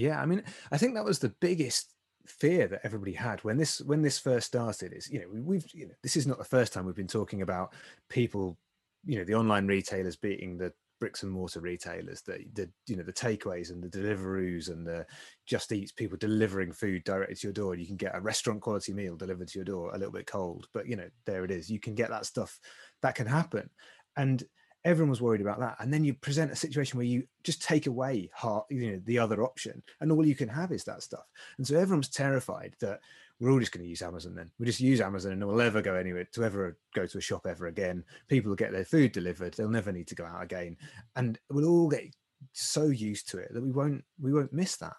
[0.00, 0.42] Yeah, I mean,
[0.72, 1.94] I think that was the biggest
[2.26, 4.94] fear that everybody had when this when this first started.
[4.94, 7.06] Is you know we, we've you know, this is not the first time we've been
[7.06, 7.74] talking about
[8.08, 8.56] people,
[9.04, 13.02] you know, the online retailers beating the bricks and mortar retailers, the the you know
[13.02, 15.04] the takeaways and the Deliveroos and the
[15.46, 17.74] Just Eats people delivering food directly to your door.
[17.74, 20.66] You can get a restaurant quality meal delivered to your door a little bit cold,
[20.72, 21.68] but you know there it is.
[21.70, 22.58] You can get that stuff
[23.02, 23.68] that can happen,
[24.16, 24.42] and
[24.84, 25.76] everyone was worried about that.
[25.80, 29.18] And then you present a situation where you just take away heart, you know the
[29.18, 31.26] other option and all you can have is that stuff.
[31.58, 33.00] And so everyone's terrified that
[33.38, 34.50] we're all just going to use amazon then.
[34.58, 37.46] We just use amazon and we'll never go anywhere to ever go to a shop
[37.46, 38.04] ever again.
[38.28, 39.54] People will get their food delivered.
[39.54, 40.76] They'll never need to go out again.
[41.16, 42.14] And we'll all get
[42.52, 44.96] so used to it that we won't we won't miss that.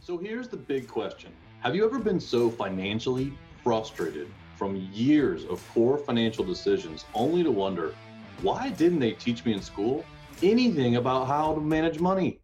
[0.00, 1.32] So here's the big question.
[1.60, 7.50] Have you ever been so financially frustrated from years of poor financial decisions only to
[7.50, 7.94] wonder
[8.42, 10.04] why didn't they teach me in school
[10.42, 12.38] anything about how to manage money?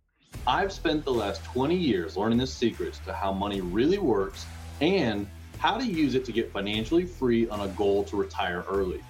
[0.46, 4.46] I've spent the last 20 years learning the secrets to how money really works
[4.80, 5.26] and
[5.58, 9.02] how to use it to get financially free on a goal to retire early.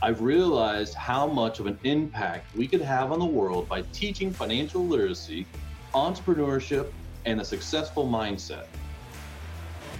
[0.00, 4.32] I've realized how much of an impact we could have on the world by teaching
[4.32, 5.46] financial literacy,
[5.94, 6.90] entrepreneurship,
[7.26, 8.66] and a successful mindset.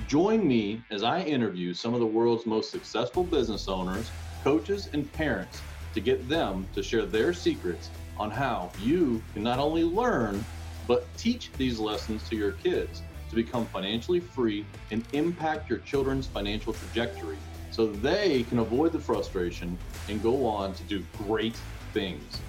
[0.09, 4.11] Join me as I interview some of the world's most successful business owners,
[4.43, 5.61] coaches, and parents
[5.95, 10.45] to get them to share their secrets on how you can not only learn,
[10.87, 16.27] but teach these lessons to your kids to become financially free and impact your children's
[16.27, 17.39] financial trajectory
[17.71, 21.57] so they can avoid the frustration and go on to do great
[21.93, 22.41] things.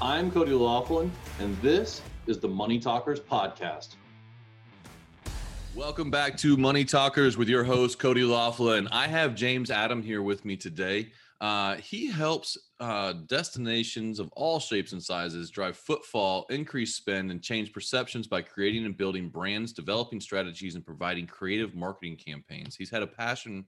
[0.00, 3.96] I'm Cody Laughlin, and this is the Money Talkers Podcast.
[5.74, 8.88] Welcome back to Money Talkers with your host, Cody Laughlin.
[8.88, 11.10] I have James Adam here with me today.
[11.44, 17.42] Uh, he helps uh, destinations of all shapes and sizes drive footfall, increase spend, and
[17.42, 22.76] change perceptions by creating and building brands, developing strategies, and providing creative marketing campaigns.
[22.76, 23.66] He's had a passion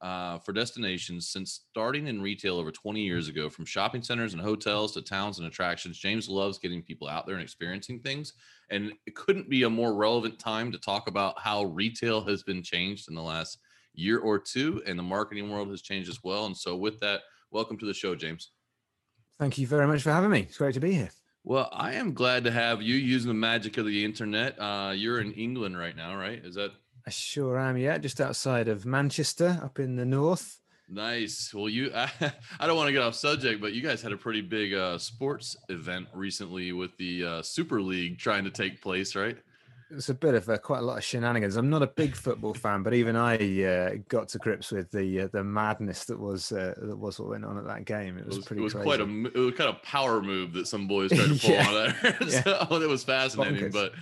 [0.00, 4.40] uh, for destinations since starting in retail over 20 years ago, from shopping centers and
[4.40, 5.98] hotels to towns and attractions.
[5.98, 8.34] James loves getting people out there and experiencing things.
[8.70, 12.62] And it couldn't be a more relevant time to talk about how retail has been
[12.62, 13.58] changed in the last
[13.96, 16.46] year or two, and the marketing world has changed as well.
[16.46, 18.50] And so, with that, welcome to the show, James.
[19.38, 20.40] Thank you very much for having me.
[20.40, 21.10] It's great to be here.
[21.44, 24.58] Well, I am glad to have you using the magic of the internet.
[24.58, 26.44] Uh, you're in England right now, right?
[26.44, 26.72] Is that?
[27.06, 27.76] I sure am.
[27.76, 30.58] Yeah, just outside of Manchester, up in the north.
[30.88, 31.52] Nice.
[31.54, 32.10] Well, you, I,
[32.60, 34.98] I don't want to get off subject, but you guys had a pretty big uh,
[34.98, 39.36] sports event recently with the uh, Super League trying to take place, right?
[39.90, 41.56] It's a bit of a, quite a lot of shenanigans.
[41.56, 45.22] I'm not a big football fan, but even I uh, got to grips with the
[45.22, 48.18] uh, the madness that was uh, that was what went on at that game.
[48.18, 48.60] It was, it was pretty.
[48.60, 48.84] It was crazy.
[48.84, 51.68] quite a it was kind of power move that some boys tried to pull yeah.
[51.68, 52.16] on there.
[52.28, 52.82] so yeah.
[52.82, 53.70] it was fascinating.
[53.70, 53.72] Bonkers.
[53.72, 53.92] But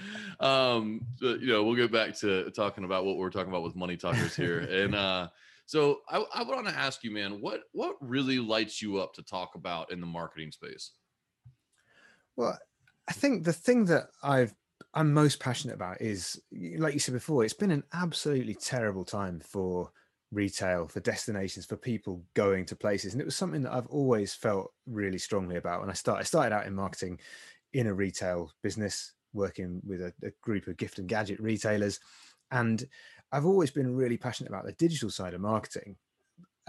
[0.40, 3.96] um, you know, we'll get back to talking about what we're talking about with money
[3.96, 5.28] talkers here, and uh,
[5.66, 9.22] so I, I want to ask you, man, what what really lights you up to
[9.22, 10.92] talk about in the marketing space?
[12.36, 12.58] Well,
[13.08, 14.54] I think the thing that I've
[14.94, 19.40] I'm most passionate about is, like you said before, it's been an absolutely terrible time
[19.40, 19.90] for
[20.30, 24.34] retail, for destinations, for people going to places, and it was something that I've always
[24.34, 25.80] felt really strongly about.
[25.80, 27.18] When I started, I started out in marketing
[27.72, 31.98] in a retail business, working with a, a group of gift and gadget retailers,
[32.52, 32.84] and
[33.32, 35.96] I've always been really passionate about the digital side of marketing,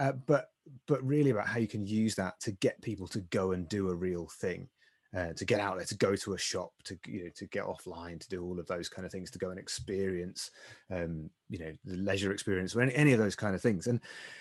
[0.00, 0.50] uh, but
[0.88, 3.88] but really about how you can use that to get people to go and do
[3.88, 4.68] a real thing
[5.16, 7.64] uh, to get out there, to go to a shop, to you know, to get
[7.64, 10.50] offline, to do all of those kind of things, to go and experience,
[10.90, 13.86] um, you know, the leisure experience or any, any of those kind of things.
[13.86, 14.00] And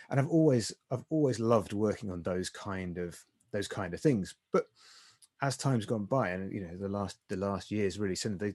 [0.09, 3.17] and I've always I've always loved working on those kind of
[3.51, 4.35] those kind of things.
[4.51, 4.65] But
[5.41, 8.53] as time's gone by, and you know, the last the last years really since they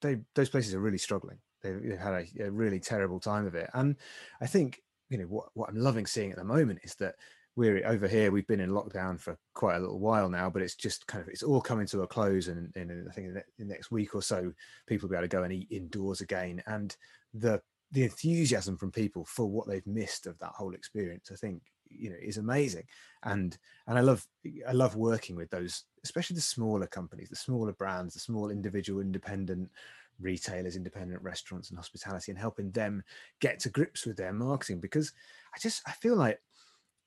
[0.00, 1.38] they those places are really struggling.
[1.62, 3.68] They've, they've had a, a really terrible time of it.
[3.74, 3.96] And
[4.40, 4.80] I think
[5.10, 7.16] you know what what I'm loving seeing at the moment is that
[7.54, 10.74] we're over here we've been in lockdown for quite a little while now but it's
[10.74, 13.64] just kind of it's all coming to a close and in, i think in the
[13.64, 14.52] next week or so
[14.86, 16.62] people will be able to go and eat indoors again.
[16.66, 16.96] And
[17.34, 17.60] the
[17.92, 21.60] the enthusiasm from people for what they've missed of that whole experience i think
[21.90, 22.84] you know is amazing.
[23.22, 23.56] And
[23.86, 24.26] and i love
[24.66, 29.00] i love working with those especially the smaller companies the smaller brands the small individual
[29.00, 29.70] independent
[30.20, 33.02] retailers independent restaurants and hospitality and helping them
[33.40, 34.80] get to grips with their marketing.
[34.80, 35.12] Because
[35.54, 36.40] i just i feel like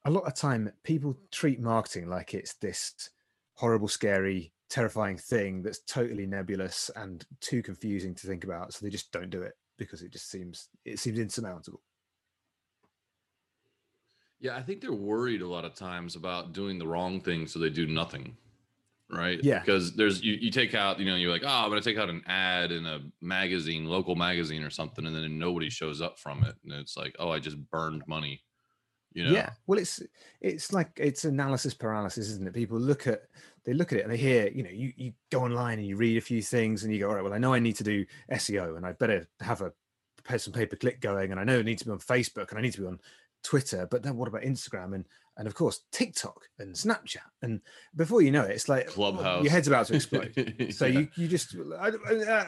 [0.05, 3.09] a lot of time people treat marketing like it's this
[3.55, 8.73] horrible, scary, terrifying thing that's totally nebulous and too confusing to think about.
[8.73, 11.81] So they just don't do it because it just seems it seems insurmountable.
[14.39, 17.57] Yeah, I think they're worried a lot of times about doing the wrong thing, so
[17.59, 18.37] they do nothing.
[19.09, 19.39] right?
[19.43, 19.59] Yeah.
[19.59, 22.09] Because there's you, you take out, you know, you're like, oh, I'm gonna take out
[22.09, 26.43] an ad in a magazine, local magazine or something, and then nobody shows up from
[26.43, 26.55] it.
[26.63, 28.41] And it's like, oh, I just burned money.
[29.15, 29.31] You know?
[29.31, 29.49] Yeah.
[29.65, 30.01] Well, it's
[30.41, 32.53] it's like it's analysis paralysis, isn't it?
[32.53, 33.21] People look at
[33.65, 35.95] they look at it and they hear, you know, you you go online and you
[35.95, 37.83] read a few things and you go, all right, well, I know I need to
[37.83, 39.71] do SEO and I better have a
[40.37, 42.59] some pay per click going, and I know I need to be on Facebook and
[42.59, 42.99] I need to be on
[43.43, 45.05] Twitter, but then what about Instagram and
[45.37, 47.19] and of course TikTok and Snapchat?
[47.41, 47.61] And
[47.95, 49.43] before you know it, it's like oh, Clubhouse.
[49.43, 50.33] your head's about to explode.
[50.75, 50.99] so Yeah.
[50.99, 51.91] you you just I,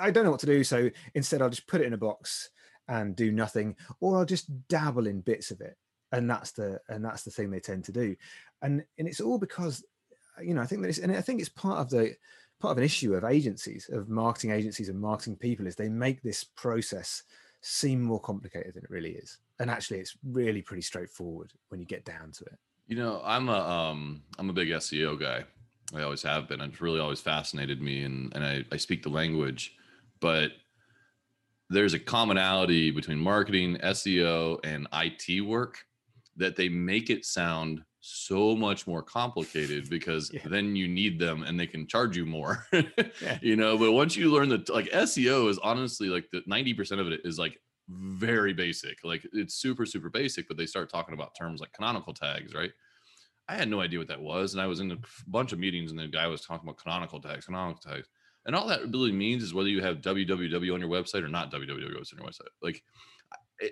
[0.01, 0.63] I don't know what to do.
[0.63, 2.49] So instead, I'll just put it in a box
[2.87, 5.77] and do nothing, or I'll just dabble in bits of it,
[6.11, 8.15] and that's the and that's the thing they tend to do,
[8.61, 9.83] and and it's all because
[10.41, 12.15] you know I think that it's and I think it's part of the
[12.59, 16.21] part of an issue of agencies of marketing agencies and marketing people is they make
[16.21, 17.23] this process
[17.61, 21.85] seem more complicated than it really is and actually it's really pretty straightforward when you
[21.85, 22.57] get down to it
[22.87, 25.43] You know, I'm a um I'm a big SEO guy.
[25.93, 26.61] I always have been.
[26.61, 29.75] It's really always fascinated me and, and I, I speak the language,
[30.19, 30.51] but
[31.69, 35.79] there's a commonality between marketing, SEO, and IT work
[36.37, 40.41] that they make it sound so much more complicated because Yeah.
[40.45, 42.65] then you need them and they can charge you more.
[43.21, 43.39] Yeah.
[43.41, 47.07] You know, but once you learn that like SEO is honestly like the 90% of
[47.07, 49.03] it is like very basic.
[49.03, 52.71] Like it's super, super basic, but they start talking about terms like canonical tags, right?
[53.49, 54.53] I had no idea what that was.
[54.53, 54.97] And I was in a
[55.27, 58.07] bunch of meetings and the guy was talking about canonical tags, canonical tags.
[58.45, 61.51] And all that really means is whether you have www on your website or not
[61.51, 62.47] www on your website.
[62.61, 62.83] Like,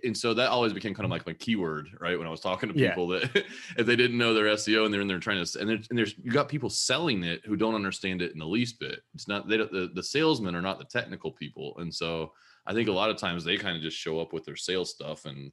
[0.04, 2.18] and so that always became kind of like my keyword, right?
[2.18, 2.90] When I was talking to Yeah.
[2.90, 3.24] people that
[3.78, 5.98] if they didn't know their SEO and they're in there trying to, and there's, and
[5.98, 9.02] there's you got people selling it who don't understand it in the least bit.
[9.14, 12.34] It's not they don't, the the salesmen are not the technical people, and so
[12.66, 14.90] I think a lot of times they kind of just show up with their sales
[14.92, 15.52] stuff and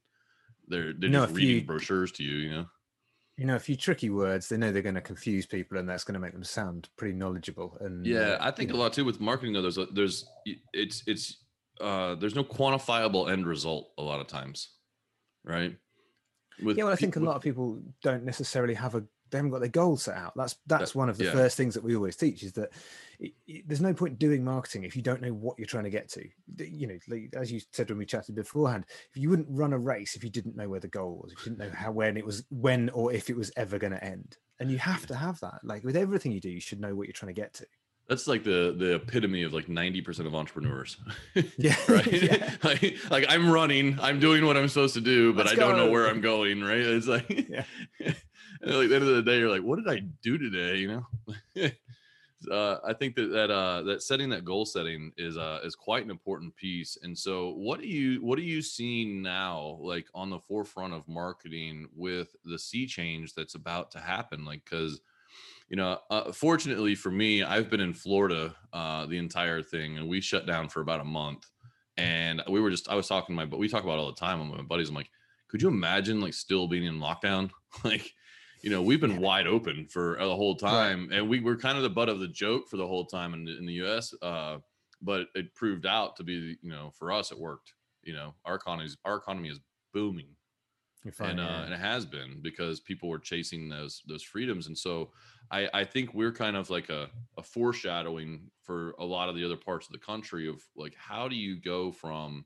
[0.68, 2.66] they're they're No, just reading you- brochures to you, you know.
[3.36, 6.04] you know a few tricky words they know they're going to confuse people and that's
[6.04, 8.92] going to make them sound pretty knowledgeable and Yeah, uh, I think you a lot
[8.92, 9.62] too with marketing though.
[9.62, 10.24] There's a, there's
[10.72, 11.41] it's it's
[11.82, 14.70] uh there's no quantifiable end result a lot of times,
[15.44, 15.76] right?
[16.62, 19.02] With yeah well i think a lot of people don't necessarily have a
[19.32, 20.34] they haven't got their goals set out.
[20.36, 21.32] That's that's one of the yeah.
[21.32, 22.70] first things that we always teach is that
[23.18, 25.90] it, it- there's no point doing marketing if you don't know what you're trying to
[25.90, 26.28] get to.
[26.58, 29.78] You know like, as you said when we chatted beforehand if you wouldn't run a
[29.78, 32.16] race if you didn't know where the goal was if you didn't know how when
[32.16, 34.36] it was when or if it was ever going to end.
[34.60, 35.60] And you have to have that.
[35.64, 37.66] Like with everything you do you should know what you're trying to get to
[38.08, 40.96] That's like the the epitome of like 90% of entrepreneurs.
[41.56, 42.12] yeah right?
[42.12, 42.54] yeah.
[42.62, 45.76] like, like I'm running, I'm doing what I'm supposed to do, but Let's I don't
[45.76, 46.78] know where I'm going, right?
[46.78, 47.64] It's like Yeah.
[48.00, 48.14] and
[48.62, 50.76] like at the end of the day, you're like, what did I do today?
[50.76, 51.70] You know?
[52.50, 56.04] uh, I think that that uh that setting that goal setting is uh is quite
[56.04, 56.98] an important piece.
[57.02, 61.06] And so what do you what are you seeing now like on the forefront of
[61.08, 64.44] marketing with the sea change that's about to happen?
[64.44, 65.00] Like because
[65.72, 70.06] you know, uh, fortunately for me, I've been in Florida uh, the entire thing, and
[70.06, 71.50] we shut down for about a month.
[71.96, 74.12] And we were just, I was talking to my, but we talk about it all
[74.12, 74.90] the time with my buddies.
[74.90, 75.10] I'm like,
[75.48, 77.50] could you imagine like still being in lockdown?
[77.84, 78.12] like,
[78.62, 81.82] you know, we've been wide open for the whole time, and we were kind of
[81.82, 84.14] the butt of the joke for the whole time in, the- in the U.S.
[84.22, 84.58] Uh,
[85.00, 87.72] but it proved out to be, you know, for us, it worked.
[88.02, 89.60] You know, our economy, our economy is
[89.94, 90.36] booming
[91.20, 95.10] and uh, and it has been because people were chasing those those freedoms, and so
[95.50, 99.44] I I think we're kind of like a a foreshadowing for a lot of the
[99.44, 102.44] other parts of the country of like how do you go from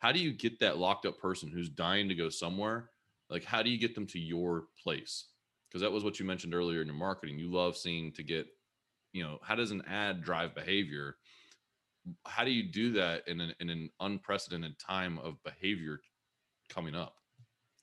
[0.00, 2.90] how do you get that locked up person who's dying to go somewhere?
[3.30, 5.26] Like how do you get them to your place?
[5.68, 7.38] Because that was what you mentioned earlier in your marketing.
[7.38, 8.46] You love seeing to get
[9.12, 11.16] you know how does an ad drive behavior?
[12.26, 16.00] How do you do that in an, in an unprecedented time of behavior
[16.70, 17.17] coming up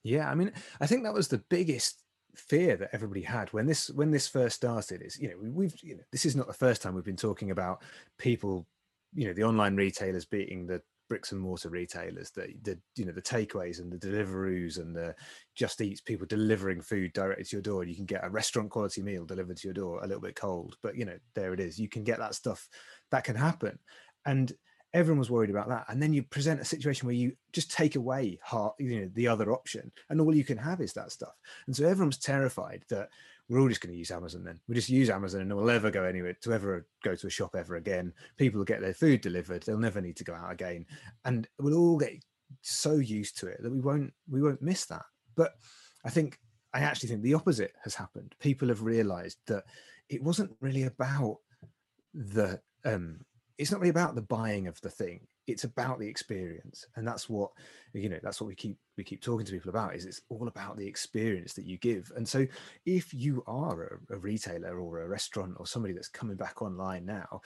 [0.05, 2.03] Yeah, I mean, I think that was the biggest
[2.35, 5.01] fear that everybody had when this when this first started.
[5.01, 7.15] Is you know we, we've you know this is not the first time we've been
[7.15, 7.81] talking about
[8.19, 8.67] people,
[9.15, 13.13] you know, the online retailers beating the bricks and mortar retailers, the the you know
[13.13, 15.15] the takeaways and the Deliveroos and the
[15.55, 17.83] Just Eats people delivering food directly to your door.
[17.83, 20.75] You can get a restaurant quality meal delivered to your door, a little bit cold,
[20.83, 21.79] but you know there it is.
[21.79, 22.69] You can get that stuff.
[23.09, 23.79] That can happen,
[24.23, 24.53] and
[24.95, 25.85] everyone was worried about that.
[25.89, 29.27] And then you present a situation where you just take away heart you know the
[29.27, 31.35] other option and all you can have is that stuff.
[31.67, 33.09] And so everyone's terrified that
[33.49, 34.59] we're all just going to use amazon then.
[34.67, 37.55] We just use amazon and we'll never go anywhere to ever go to a shop
[37.55, 38.13] ever again.
[38.37, 39.63] People will get their food delivered.
[39.63, 40.85] They'll never need to go out again.
[41.25, 42.23] And we'll all get
[42.61, 45.05] so used to it that we won't we won't miss that.
[45.35, 45.55] But
[46.05, 46.39] i think
[46.73, 48.33] i actually think the opposite has happened.
[48.39, 49.65] People have realized that
[50.07, 51.39] it wasn't really about
[52.13, 53.19] the um
[53.57, 57.29] it's not really about the buying of the thing it's about the experience and that's
[57.29, 57.51] what
[57.93, 60.47] you know that's what we keep we keep talking to people about is it's all
[60.47, 62.11] about the experience that you give.
[62.15, 62.47] And so
[62.85, 67.05] if you are a, a retailer or a restaurant or somebody that's coming back online
[67.05, 67.41] now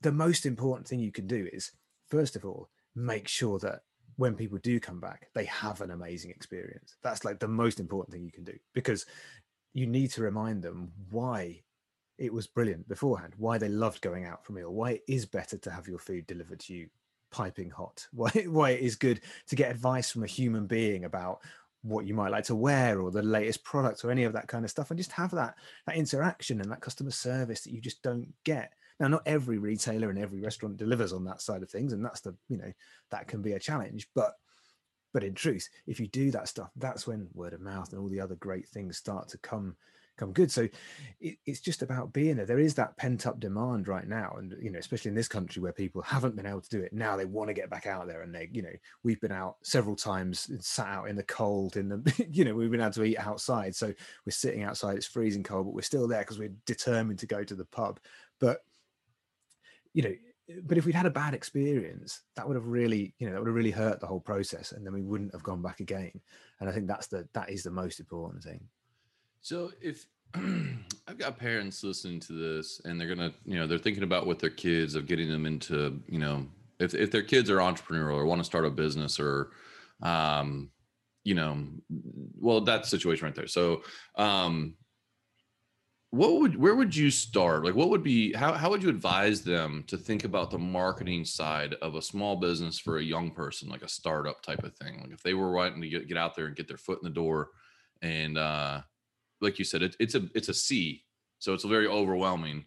[0.00, 1.72] the most important thing you can do is
[2.08, 3.80] first of all make sure that
[4.16, 6.96] when people do come back they have an amazing experience.
[7.02, 9.06] That's like the most important thing you can do because
[9.72, 11.62] you need to remind them why
[12.18, 15.24] it was brilliant beforehand, why they loved going out for a meal, why it is
[15.24, 16.88] better to have your food delivered to you
[17.30, 21.40] piping hot, why, why it is good to get advice from a human being about
[21.82, 24.64] what you might like to wear or the latest product or any of that kind
[24.64, 25.54] of stuff and just have that
[25.86, 28.72] that interaction and that customer service that you just don't get.
[28.98, 32.20] Now not every retailer and every restaurant delivers on that side of things and that's
[32.20, 32.72] the you know
[33.10, 34.32] that can be a challenge but
[35.14, 38.08] but in truth if you do that stuff that's when word of mouth and all
[38.08, 39.76] the other great things start to come
[40.18, 40.50] come good.
[40.50, 40.68] So
[41.20, 42.46] it, it's just about being there.
[42.46, 45.62] There is that pent up demand right now, and you know, especially in this country
[45.62, 48.06] where people haven't been able to do it now, they want to get back out
[48.06, 48.72] there, and they, you know,
[49.02, 52.70] we've been out several times, sat out in the cold, in the, you know, we've
[52.70, 53.74] been able to eat outside.
[53.74, 53.86] So
[54.26, 57.44] we're sitting outside, it's freezing cold, but we're still there because we're determined to go
[57.44, 58.00] to the pub.
[58.40, 58.58] But
[59.94, 60.14] you know,
[60.64, 63.48] but if we'd had a bad experience, that would have really, you know, that would
[63.48, 66.12] have really hurt the whole process, and then we wouldn't have gone back again.
[66.60, 68.60] And I think that's the that is the most important thing.
[69.40, 74.02] So if I've got parents listening to this and they're gonna, you know, they're thinking
[74.02, 76.46] about what their kids of getting them into, you know,
[76.78, 79.50] if if their kids are entrepreneurial or want to start a business or
[80.02, 80.70] um,
[81.24, 81.58] you know,
[82.38, 83.46] well, that situation right there.
[83.46, 83.82] So
[84.16, 84.74] um
[86.10, 89.42] what would where would you start like what would be how, how would you advise
[89.42, 93.68] them to think about the marketing side of a small business for a young person
[93.68, 96.34] like a startup type of thing like if they were wanting to get, get out
[96.34, 97.50] there and get their foot in the door
[98.00, 98.80] and uh
[99.40, 101.04] like you said, it, it's a it's a C,
[101.38, 102.66] so it's very overwhelming.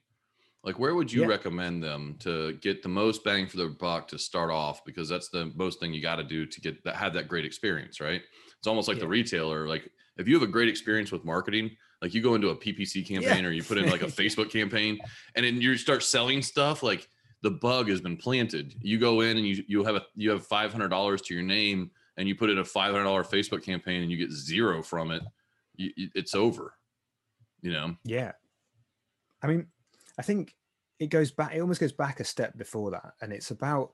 [0.64, 1.28] Like, where would you yeah.
[1.28, 4.86] recommend them to get the most bang for their buck to start off?
[4.86, 7.46] Because that's the most thing you got to do to get that have that great
[7.46, 8.22] experience, right?
[8.58, 9.04] It's almost like yeah.
[9.04, 9.68] the retailer.
[9.68, 13.08] Like, if you have a great experience with marketing, like you go into a PPC
[13.08, 13.50] campaign yeah.
[13.50, 15.00] or you put in like a Facebook campaign,
[15.36, 17.10] and then you start selling stuff, like
[17.42, 18.76] the bug has been planted.
[18.82, 21.44] You go in and you you have a you have five hundred dollars to your
[21.44, 24.84] name, and you put in a five hundred dollar Facebook campaign, and you get zero
[24.84, 25.24] from it
[25.96, 26.74] it's over
[27.62, 27.96] you know?
[28.04, 28.32] Yeah.
[29.42, 29.68] I mean
[30.18, 30.54] i think
[31.00, 33.92] it goes back it almost goes back a step before that and it's about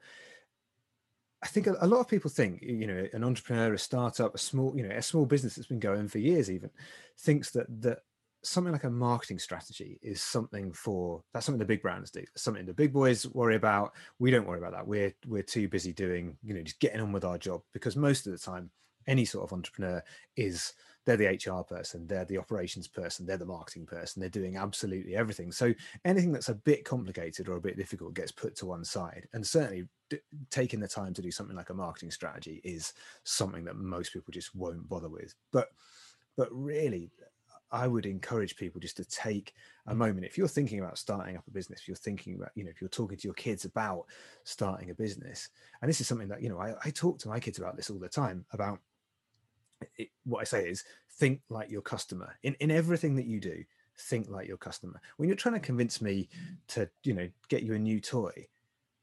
[1.43, 4.75] i think a, lot of people think you know an entrepreneur a startup a small
[4.75, 6.71] you know a small business that's been going for years even
[7.17, 7.99] thinks that that
[8.43, 12.23] something like a marketing strategy is something for that's something the big brands do.
[12.35, 13.93] Something the big boys worry about.
[14.19, 14.87] We don't worry about that.
[14.87, 18.25] We're we're too busy doing you know just getting on with our job because most
[18.25, 18.69] of the time
[19.07, 20.03] any sort of entrepreneur
[20.35, 20.73] is
[21.07, 25.15] they're the HR person, they're the operations person, they're the marketing person, they're doing absolutely
[25.15, 25.53] everything.
[25.53, 25.73] So
[26.03, 29.25] anything that's a bit complicated or a bit difficult gets put to one side.
[29.31, 33.63] And certainly d- taking the time to do something like a marketing strategy is something
[33.63, 35.33] that most people just won't bother with.
[35.53, 35.69] But
[36.35, 37.09] but really
[37.71, 39.53] I would encourage people just to take
[39.87, 40.25] a moment.
[40.25, 42.81] If you're thinking about starting up a business, if you're thinking about, you know, if
[42.81, 44.05] you're talking to your kids about
[44.43, 45.49] starting a business,
[45.81, 47.89] and this is something that, you know, I, I talk to my kids about this
[47.89, 48.79] all the time about
[49.97, 52.35] it, what I say is think like your customer.
[52.43, 53.63] In, in everything that you do.
[53.99, 55.01] Think like your customer.
[55.17, 56.29] When you're trying to convince me
[56.67, 58.47] to, you know, get you a new toy,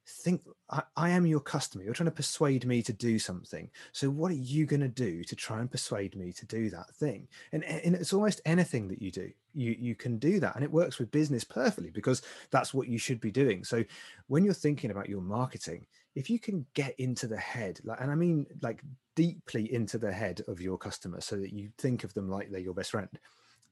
[0.06, 1.82] think I, I, am your customer.
[1.82, 3.70] You're trying to persuade me to do something.
[3.90, 6.94] So what are you going to do to try and persuade me to do that
[6.94, 7.26] thing?
[7.50, 10.54] And, and it's almost anything that you do you you can do that.
[10.54, 13.64] And it works with business perfectly because that's what you should be doing.
[13.64, 13.84] So
[14.28, 18.10] when you're thinking about your marketing if you can get into the head like and
[18.10, 18.82] i mean like
[19.16, 22.60] deeply into the head of your customer so that you think of them like they're
[22.60, 23.08] your best friend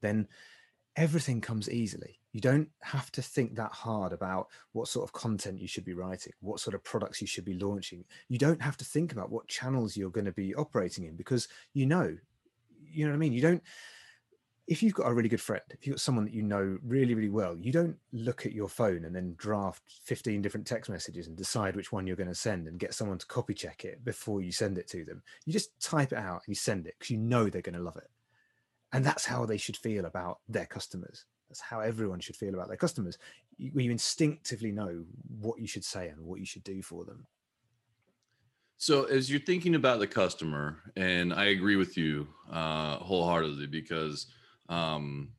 [0.00, 0.28] then
[0.96, 2.18] everything comes easily.
[2.32, 5.94] You don't have to think that hard about what sort of content you should be
[5.94, 8.04] writing what sort of products you should be launching.
[8.28, 11.48] You don't have to think about what channels you're going to be operating in because
[11.72, 12.16] you know
[12.84, 13.32] you know what i mean?
[13.32, 13.62] You don't
[14.72, 17.12] if you've got a really good friend, if you've got someone that you know really,
[17.12, 21.26] really well, you don't look at your phone and then draft 15 different text messages
[21.26, 24.02] and decide which one you're going to send and get someone to copy check it
[24.02, 25.22] before you send it to them.
[25.44, 27.82] You just type it out and you send it because you know they're going to
[27.82, 28.08] love it.
[28.94, 31.26] And that's how they should feel about their customers.
[31.50, 33.18] That's how everyone should feel about their customers.
[33.58, 35.04] You, you instinctively know
[35.38, 37.26] what you should say and what you should do for them.
[38.78, 44.28] So, as you're thinking about the customer, and I agree with you uh, wholeheartedly because
[44.72, 45.32] um,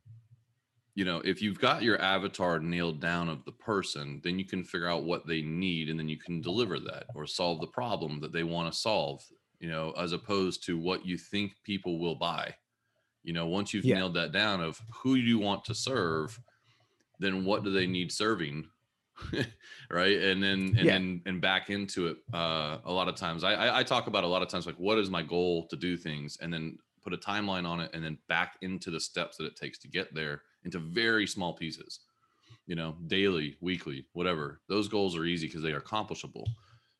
[0.94, 4.62] you know, if you've got your avatar nailed down of the person, then you can
[4.62, 8.20] figure out what they need and then you can deliver that or solve the problem
[8.20, 9.24] that they want to solve,
[9.58, 12.54] you know, as opposed to what you think people will buy.
[13.24, 13.96] You know, once you've yeah.
[13.96, 16.38] nailed that down of who you want to serve,
[17.18, 18.68] then what do they need serving?
[19.90, 20.94] right and then and Yeah.
[20.94, 24.24] then and back into it uh a lot of times I, I i talk about
[24.24, 27.12] a lot of times like what is my goal to do things and then put
[27.12, 30.12] a timeline on it and then back into the steps that it takes to get
[30.14, 32.00] there into very small pieces
[32.66, 34.60] you know daily weekly whatever.
[34.68, 36.48] Those goals are easy because they are accomplishable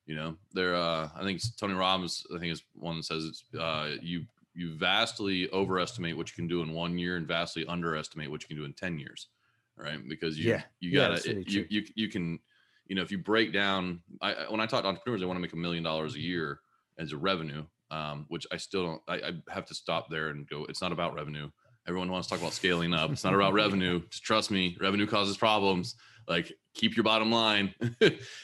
[0.06, 0.36] you know?
[0.52, 4.24] They're uh i think tony robbins i think is one that says it's uh you
[4.54, 8.48] you vastly overestimate what you can do in one year and vastly underestimate what you
[8.48, 9.28] can do in 10 years
[9.76, 9.98] right?
[10.08, 10.62] Because you Yeah.
[10.80, 12.38] you gotta really it- you, you you can
[12.86, 15.38] you know if you break down i I- when i talk to entrepreneurs they want
[15.38, 16.60] to make a million dollars a year
[16.98, 20.48] as a revenue um which i still don't I, I have to stop there and
[20.48, 21.50] go it's not about revenue.
[21.86, 23.10] Everyone wants to talk about scaling up.
[23.10, 24.00] It's not about revenue.
[24.08, 25.96] Just trust me revenue causes problems.
[26.26, 27.74] Like keep your bottom line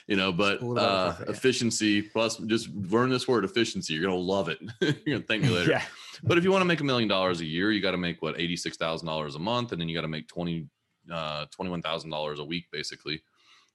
[0.06, 3.94] you know but all about the uh efficiency plus just learn this word efficiency.
[3.94, 4.59] You're gonna love it.
[4.80, 5.70] You're gonna thank me later.
[5.70, 5.82] Yeah.
[6.23, 8.20] but if you want to make a million dollars a year, you got to make
[8.20, 10.66] what eighty six thousand dollars a month, and then you got to make twenty
[11.11, 13.23] uh, twenty one thousand dollars a week basically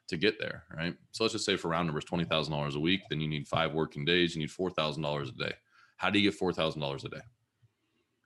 [0.07, 0.95] to get there, right?
[1.11, 3.01] So let's just say for round numbers, twenty thousand dollars a week.
[3.09, 4.35] Then you need five working days.
[4.35, 5.53] You need four thousand dollars a day.
[5.97, 7.21] How do you get four thousand dollars a day?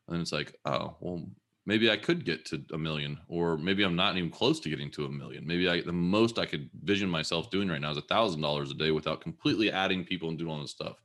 [0.07, 1.23] And it's like, oh, well,
[1.65, 4.89] maybe I could get to a million, or maybe I'm not even close to getting
[4.91, 5.45] to a million.
[5.45, 8.71] Maybe I the most I could vision myself doing right now is a thousand dollars
[8.71, 10.97] a day without completely adding people and doing all this stuff.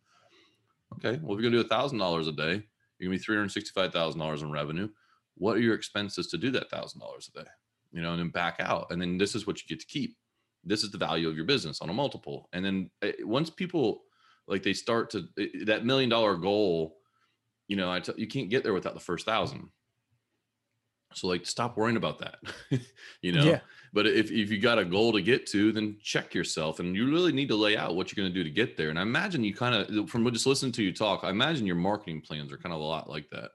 [0.95, 2.63] Okay, well, if you're gonna do a thousand dollars a day,
[2.99, 4.89] you're gonna be three hundred sixty-five thousand dollars in revenue.
[5.37, 7.49] What are your expenses to do that thousand dollars a day?
[7.93, 10.17] You know, and then back out, and then this is what you get to keep.
[10.65, 14.03] This is the value of your business on a multiple, and then eh, once people
[14.47, 16.99] like they start to eh, that million dollar goal,
[17.69, 19.71] you know, I t- you can't get there without the first thousand.
[21.15, 22.39] So like, stop worrying about that.
[23.23, 23.61] you know, Yeah.
[23.93, 27.09] but if, if you got a goal to get to, then check yourself and you
[27.09, 28.91] really need to lay out what you're going to do to get there.
[28.91, 31.77] And I imagine you kind of, from just listening to you talk, I imagine your
[31.77, 33.53] marketing plans are kind of a lot like that.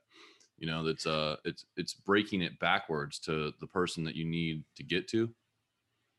[0.57, 4.63] You know, that's uh, it's, it's breaking it backwards to the person that you need
[4.77, 5.33] to get to.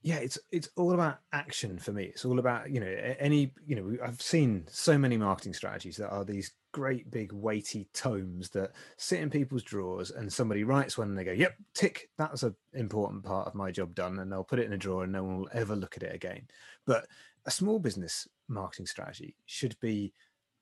[0.02, 2.04] Yeah it's it's all about action for me.
[2.04, 6.10] It's all about you know any you know i've seen so many marketing strategies that
[6.10, 11.08] are these great big weighty tomes that sit in people's drawers and somebody writes one
[11.08, 14.44] and they go yep tick that's an important part of my job done and they'll
[14.44, 16.42] put it in a drawer and no one will ever look at it again.
[16.86, 17.06] But
[17.46, 20.12] a small business marketing strategy should be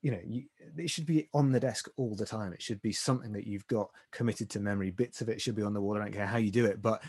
[0.02, 0.44] you know you,
[0.76, 2.52] it should be on the desk all the time.
[2.52, 4.90] It should be something that you've got committed to memory.
[4.90, 5.96] Bits of it should be on the wall.
[5.96, 7.02] I don't care how you do it but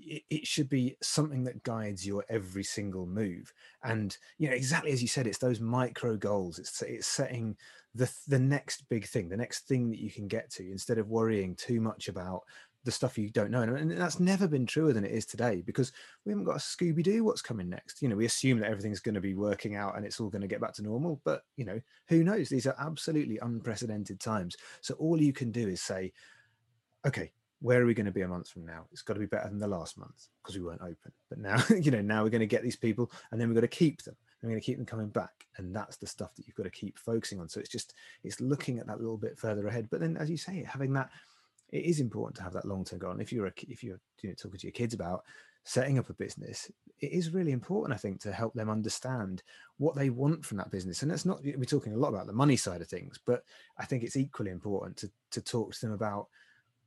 [0.00, 3.52] it, it should be something that guides your every single move.
[3.82, 6.58] And you know exactly as you said it's those micro goals.
[6.58, 7.56] It's it's setting
[7.94, 11.08] the the next big thing the next thing that you can get to instead of
[11.08, 12.42] worrying too much about
[12.84, 13.62] the stuff you don't know.
[13.62, 15.92] And, that's never been truer than it is today because
[16.24, 18.00] we haven't got a scooby doo what's coming next.
[18.00, 20.42] You know we assume that everything's going to be working out and it's all going
[20.42, 22.48] to get back to normal but you know who knows?
[22.48, 24.56] These are absolutely unprecedented times.
[24.80, 26.12] So all you can do is say
[27.06, 28.86] okay where are we going to be a month from now?
[28.90, 31.12] It's got to be better than the last month because we weren't open.
[31.28, 33.60] But now, you know, now we're going to get these people and then we've got
[33.62, 34.16] to keep them.
[34.40, 35.46] And we're going to keep them coming back.
[35.58, 37.48] And that's the stuff that you've got to keep focusing on.
[37.48, 37.92] So it's just,
[38.24, 39.88] it's looking at that little bit further ahead.
[39.90, 41.10] But then, as you say, having that,
[41.70, 43.12] it is important to have that long term goal.
[43.12, 45.24] And if you're, a, if you're you know, talking to your kids about
[45.64, 46.70] setting up a business,
[47.00, 49.42] it is really important, I think, to help them understand
[49.76, 51.02] what they want from that business.
[51.02, 53.42] And that's not, we're talking a lot about the money side of things, but
[53.78, 56.28] I think it's equally important to, to talk to them about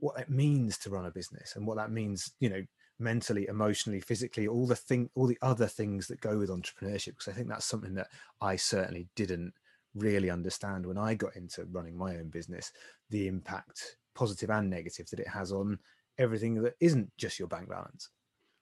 [0.04, 2.64] what it means to run a business and what that means you know
[3.00, 7.28] mentally emotionally physically all the thing all the other things that go with entrepreneurship because
[7.28, 8.08] i think that's something that
[8.42, 9.54] i certainly didn't
[9.96, 12.72] really understand when i got into running my own business
[13.10, 15.80] the impact positive and negative that it has on
[16.18, 18.10] everything that isn't just your bank balance.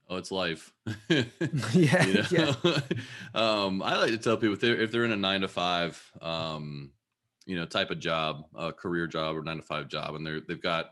[0.10, 0.72] Oh, it's life.
[1.74, 2.54] yeah yeah.
[3.34, 6.02] Um, I like to tell people if they're if they're in a nine to five,
[6.22, 6.92] um,
[7.46, 10.42] you know, type of job, a career job or nine to five job, and they're
[10.42, 10.92] they've got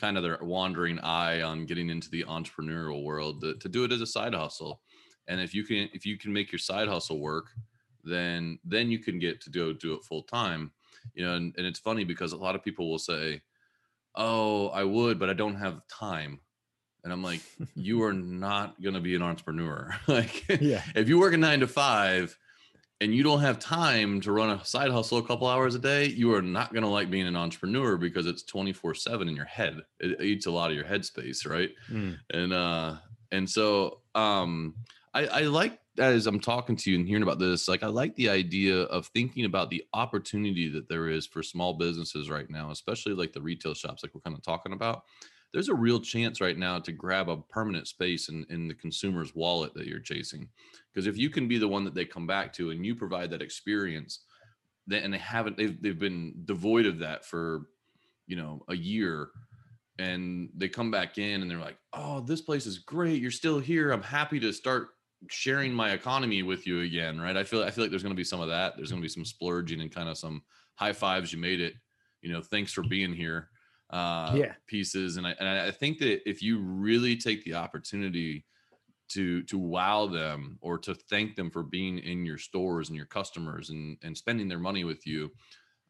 [0.00, 3.92] kind of their wandering eye on getting into the entrepreneurial world to, to do it
[3.92, 4.80] as a side hustle.
[5.28, 7.46] And if you can if you can make your side hustle work,
[8.04, 10.72] then then you can get to do do it full time.
[11.14, 13.40] You know, and, and it's funny because a lot of people will say,
[14.14, 16.40] Oh, I would, but I don't have time.
[17.04, 17.40] And I'm like,
[17.74, 19.94] you are not going to be an entrepreneur.
[20.06, 22.36] like, yeah if you work a nine to five
[23.00, 26.06] and you don't have time to run a side hustle a couple hours a day,
[26.06, 29.44] you are not going to like being an entrepreneur because it's 24 seven in your
[29.44, 29.80] head.
[30.00, 31.48] It eats a lot of your headspace.
[31.48, 31.70] Right.
[31.90, 32.18] Mm.
[32.32, 32.96] And, uh,
[33.32, 34.74] and so, um,
[35.12, 38.14] I, I like as I'm talking to you and hearing about this, like I like
[38.16, 42.70] the idea of thinking about the opportunity that there is for small businesses right now,
[42.70, 45.04] especially like the retail shops, like we're kind of talking about.
[45.52, 49.34] There's a real chance right now to grab a permanent space in, in the consumer's
[49.34, 50.48] wallet that you're chasing.
[50.92, 53.30] Because if you can be the one that they come back to and you provide
[53.30, 54.20] that experience,
[54.86, 57.62] then and they haven't they've they've been devoid of that for
[58.26, 59.28] you know a year
[59.98, 63.22] and they come back in and they're like, oh, this place is great.
[63.22, 63.92] You're still here.
[63.92, 64.88] I'm happy to start
[65.28, 67.36] sharing my economy with you again, right?
[67.36, 68.76] I feel I feel like there's going to be some of that.
[68.76, 70.42] There's going to be some splurging and kind of some
[70.74, 71.32] high fives.
[71.32, 71.74] You made it.
[72.22, 73.48] You know, thanks for being here.
[73.90, 74.56] Uh, Yeah.
[74.66, 78.46] pieces, and I and I think that if you really take the opportunity
[79.08, 83.06] to to wow them or to thank them for being in your stores and your
[83.06, 85.32] customers and and spending their money with you,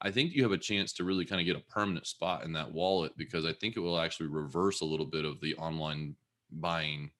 [0.00, 2.52] I think you have a chance to really kind of get a permanent spot in
[2.54, 6.16] that wallet because I think it will actually reverse a little bit of the online
[6.50, 7.12] buying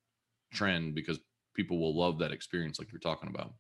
[0.53, 1.21] trend because
[1.55, 3.55] people will love that experience like you're talking about.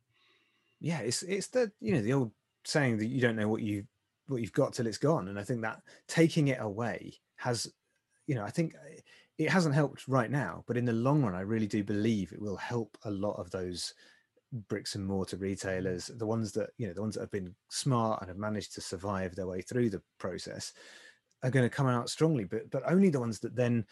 [0.80, 2.32] yeah it's it's the you know the old
[2.64, 3.86] saying that you don't know what you
[4.28, 5.28] what you've got till it's gone.
[5.28, 7.70] And i think that taking it away has
[8.26, 9.00] you know i think uh,
[9.38, 12.40] it hasn't helped right now but in the long run i really do believe it
[12.40, 13.94] will help a lot of those
[14.68, 18.20] bricks and mortar retailers the ones that you know the ones that have been smart
[18.20, 20.72] and have managed to survive their way through the process
[21.42, 23.84] are going to come out strongly but but only the ones that then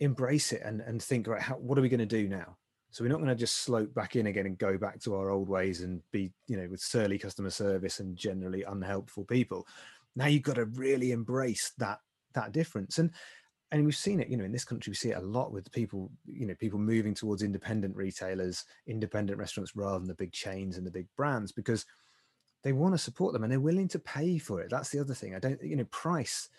[0.00, 2.56] embrace it and and think right how what are we going to do now
[2.92, 5.30] so we're not going to just slope back in again and go back to our
[5.30, 9.66] old ways and be, you know, with surly customer service and generally unhelpful people.
[10.14, 12.00] Now you've got to really embrace that
[12.34, 12.98] that difference.
[12.98, 13.10] And
[13.70, 15.72] and we've seen it, you know, in this country, we see it a lot with
[15.72, 20.76] people, you know, people moving towards independent retailers, independent restaurants rather than the big chains
[20.76, 21.86] and the big brands because
[22.62, 24.68] they want to support them and they're willing to pay for it.
[24.68, 25.34] That's the other thing.
[25.34, 26.50] I don't, you know, price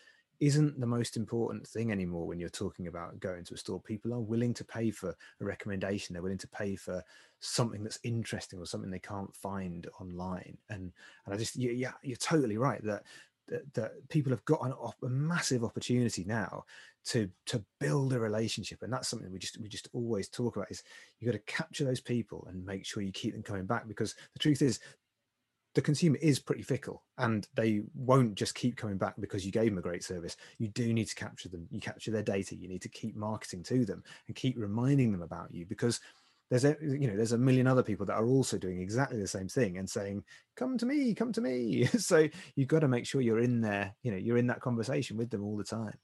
[0.46, 3.80] isn't the most important thing anymore when you're talking about going to a store.
[3.80, 6.14] People are willing to pay for a recommendation.
[6.14, 7.02] They're willing to pay for
[7.40, 10.58] something that's interesting or something they can't find online.
[10.70, 10.92] And
[11.26, 13.04] and I just yeah, yeah you're totally right that
[13.48, 16.66] that, that people have got an, a massive opportunity now
[17.06, 20.72] to to build a relationship and that's something we just we just always talk about
[20.72, 20.84] is
[21.20, 24.16] you've got to capture those people and make sure you keep them coming back because
[24.32, 24.80] the truth is
[25.76, 29.66] the consumer is pretty fickle and they won't just keep coming back because you gave
[29.66, 30.38] them a great service.
[30.60, 31.68] You do need to capture them.
[31.72, 32.56] You capture their data.
[32.56, 36.00] You need to keep marketing to them and keep reminding them about you because
[36.50, 39.28] there's a you know there's a million other people that are also doing exactly the
[39.28, 40.24] same thing and saying
[40.56, 41.88] come to me come to me.
[41.98, 45.18] So you've got to make sure you're in there you know you're in that conversation
[45.18, 45.98] with them all the time.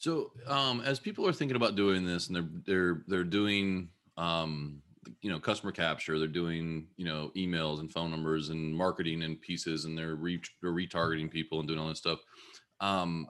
[0.00, 4.80] So, um, as people are thinking about doing this, and they're they're they're doing, um,
[5.22, 9.40] you know, customer capture, they're doing, you know, emails and phone numbers and marketing and
[9.40, 12.20] pieces, and they're, re- they're retargeting people and doing all this stuff.
[12.80, 13.26] Um,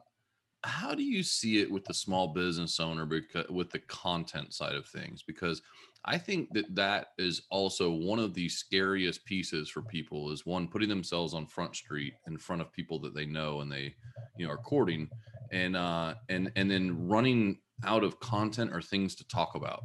[0.62, 4.74] how do you see it with the small business owner, because with the content side
[4.74, 5.22] of things?
[5.22, 5.62] Because
[6.04, 10.68] I think that that is also one of the scariest pieces for people is one
[10.68, 13.94] putting themselves on front street in front of people that they know and they,
[14.36, 15.08] you know, are courting
[15.52, 19.84] and uh and and then running out of content or things to talk about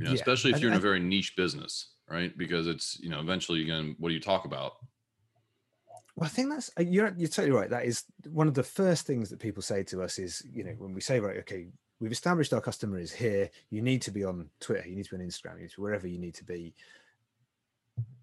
[0.00, 3.10] you know Yeah, especially if you're in a very niche business right because it's you
[3.10, 4.72] know eventually you're gonna what do you talk about
[6.16, 7.70] Well, I think that's uh, you're you're totally right.
[7.70, 10.74] That is one of the first things that people say to us is, you know,
[10.78, 11.68] when we say, right, okay,
[12.00, 13.48] we've established our customer is here.
[13.70, 14.88] You need to be on Twitter.
[14.88, 15.56] You need to be on Instagram.
[15.56, 16.74] You need to be wherever you need to be.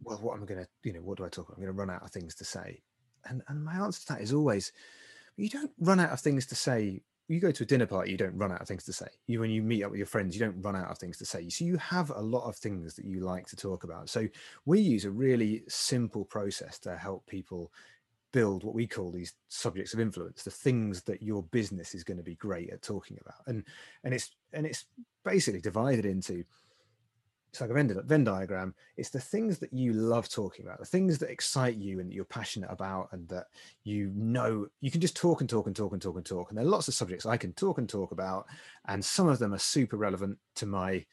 [0.04, 1.58] Well, what am I going to, you know, what do I talk about?
[1.58, 2.82] I'm going to run out of things to say,
[3.26, 4.72] and and my answer to that is always,
[5.36, 7.02] you don't run out of things to say.
[7.28, 9.08] You go to a dinner party, you don't run out of things to say.
[9.28, 11.26] You when you meet up with your friends, you don't run out of things to
[11.26, 11.50] say.
[11.50, 14.10] So you have a lot of things that you like to talk about.
[14.10, 14.28] So
[14.66, 17.72] we use a really simple process to help people
[18.34, 22.18] build what we call these subjects of influence the things that your business is going
[22.18, 23.64] to be great at talking about and
[24.04, 24.86] and it's and it's
[25.24, 26.44] basically divided into
[27.58, 28.76] it's like a Venn, Venn diagram.
[28.98, 32.14] It's the things that you love talking about the things that excite you and that
[32.14, 33.48] you're passionate about and that
[33.84, 36.50] you know you can just talk and talk and talk and talk and talk.
[36.50, 38.46] And there are lots of subjects i can talk and talk about
[38.88, 41.04] and some of them are super relevant to my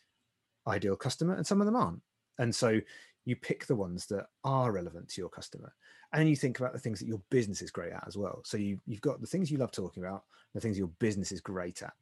[0.67, 2.03] ideal customer and some of them aren't.
[2.39, 2.79] And so
[3.25, 5.73] you pick the ones that are relevant to your customer.
[6.13, 8.43] And you think about the things that your business is great at as well.
[8.45, 11.41] So you, you've got the things you love talking about the things your business is
[11.41, 11.95] great at.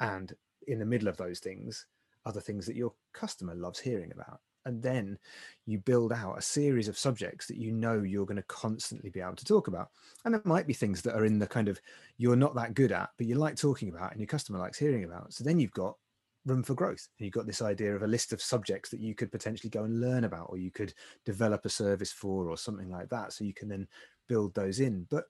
[0.00, 0.34] And
[0.66, 1.86] in the middle of those things
[2.32, 4.40] the things that your customer loves hearing about.
[4.64, 5.18] And then
[5.66, 9.20] you build out a series of subjects that you know you're going to constantly be
[9.20, 9.88] able to talk about.
[10.24, 11.80] And there might be things that are in the kind of
[12.18, 15.04] you're not that good at but you like talking about and your customer likes hearing
[15.04, 15.32] about.
[15.32, 15.96] So then you've got
[16.44, 17.08] room for growth.
[17.18, 19.84] And you've got this idea of a list of subjects that you could potentially go
[19.84, 20.92] and learn about or you could
[21.24, 23.32] develop a service for or something like that.
[23.32, 23.88] So you can then
[24.28, 25.06] build those in.
[25.08, 25.24] But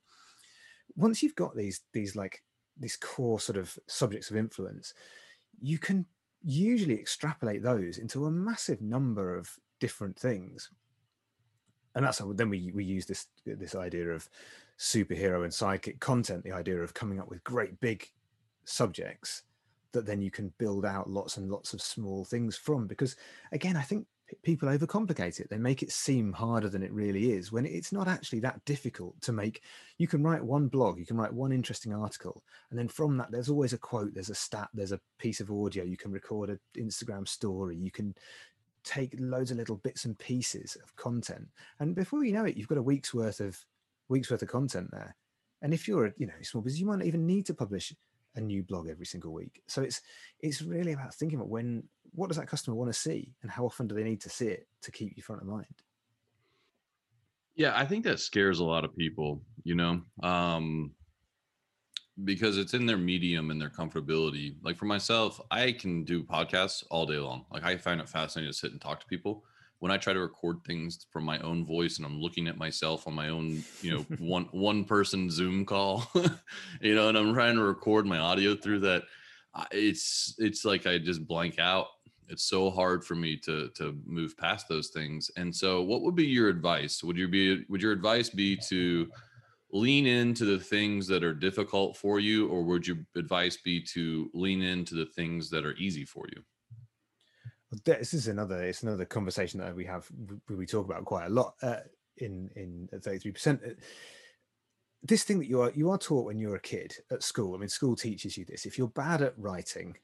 [0.96, 2.42] once you've got these these like
[2.78, 4.94] these core sort of subjects of influence
[5.60, 6.06] you can
[6.42, 10.70] usually extrapolate those into a massive number of different things.
[11.94, 14.28] And that's how then we we use this this idea of
[14.78, 18.08] superhero and sidekick content the idea of coming up with great big
[18.64, 19.42] subjects
[19.92, 22.86] that then you can build out lots and lots of small things from.
[22.86, 23.16] Because
[23.52, 24.06] again i think
[24.42, 25.48] people overcomplicate it.
[25.50, 29.20] They make it seem harder than it really is when it's not actually that difficult
[29.22, 29.62] to make.
[29.98, 33.30] You can write one blog you can write one interesting article and then from that
[33.30, 35.84] there's always a quote there's a stat there's a piece of audio.
[35.84, 37.76] You can record an instagram story.
[37.76, 38.14] You can
[38.84, 41.48] take loads of little bits and pieces of content,
[41.80, 43.58] and before you know it, you've got a week's worth of
[44.08, 45.14] weeks worth of content there.
[45.60, 47.92] And if you're a you know small business, you might not even need to publish
[48.36, 49.62] a new blog every single week.
[49.66, 50.00] So it's
[50.40, 53.64] it's really about thinking about when what does that customer want to see and how
[53.64, 55.66] often do they need to see it to keep you front of mind.
[57.54, 60.92] Yeah, I think that scares a lot of people, you know, um,
[62.24, 64.54] because it's in their medium and their comfortability.
[64.62, 67.46] Like for myself, I can do podcasts all day long.
[67.50, 69.44] Like I find it fascinating to sit and talk to people.
[69.80, 73.06] When I try to record things from my own voice and I'm looking at myself
[73.06, 76.08] on my own, you know, one one person Zoom call,
[76.80, 79.02] you know, and I'm trying to record my audio through that,
[79.70, 81.86] it's it's like I just blank out
[82.28, 85.30] it's so hard for me to to move past those things.
[85.36, 87.02] And so what would be your advice?
[87.02, 89.08] Would you be would your advice be to
[89.70, 94.30] lean into the things that are difficult for you or would your advice be to
[94.32, 96.42] lean into the things that are easy for you?
[97.84, 100.08] This is another it's another conversation that we have
[100.48, 101.80] we talk about quite a lot uh,
[102.16, 103.74] in in 33% uh,
[105.02, 107.58] this thing that you are you are taught when you're a kid at school i
[107.58, 108.66] mean school teaches you this.
[108.66, 109.96] If you're bad at writing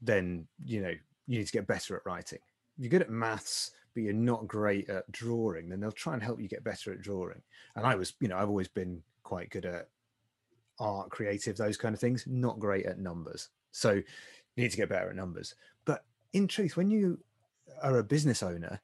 [0.00, 0.94] then you know
[1.26, 2.38] you need to get better at writing.
[2.76, 6.22] If you're good at maths, but you're not great at drawing, then they'll try and
[6.22, 7.42] help you get better at drawing.
[7.76, 9.88] And I was, you know, I've always been quite good at
[10.78, 13.48] art, creative, those kind of things, not great at numbers.
[13.72, 14.04] So you
[14.56, 15.54] need to get better at numbers.
[15.84, 17.18] But in truth, when you
[17.82, 18.80] are a business owner,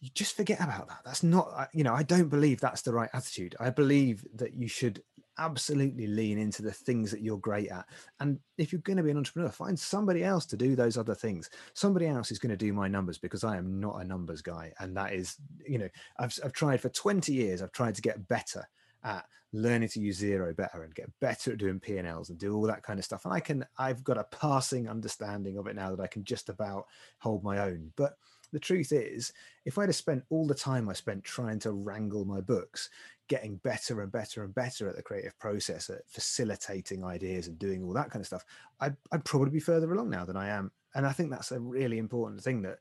[0.00, 1.00] you just forget about that.
[1.04, 3.54] That's not, you know, I don't believe that's the right attitude.
[3.60, 5.02] I believe that you should
[5.40, 7.86] absolutely lean into the things that you're great at.
[8.20, 11.14] And if you're going to be an entrepreneur, find somebody else to do those other
[11.14, 11.50] things.
[11.72, 14.72] Somebody else is going to do my numbers because I am not a numbers guy.
[14.78, 18.28] And that is, you know, I've, I've tried for 20 years, I've tried to get
[18.28, 18.68] better
[19.02, 22.62] at learning to use Xero better and get better at doing P&Ls and do all
[22.62, 23.24] that kind of stuff.
[23.24, 26.48] And I can, I've got a passing understanding of it now that I can just
[26.48, 26.86] about
[27.18, 27.92] hold my own.
[27.96, 28.14] But
[28.52, 29.32] the truth is,
[29.64, 32.90] if I'd have spent all the time I spent trying to wrangle my books,
[33.28, 37.84] getting better and better and better at the creative process, at facilitating ideas and doing
[37.84, 38.44] all that kind of stuff,
[38.80, 40.72] I'd, I'd probably be further along now than I am.
[40.94, 42.78] And I think that's a really important thing that,